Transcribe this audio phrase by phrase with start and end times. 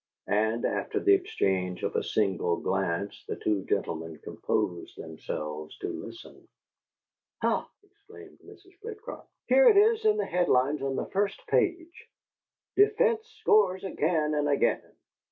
[0.25, 6.47] And after the exchange of a single glance the two gentlemen composed themselves to listen.
[7.43, 8.73] "Ha!" exclaimed Mrs.
[8.81, 9.29] Flitcroft.
[9.45, 12.09] "Here it is in head lines on the first page.
[12.75, 14.91] 'Defence Scores Again and Again.